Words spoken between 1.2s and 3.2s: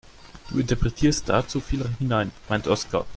da zu viel hinein, meint Oskar.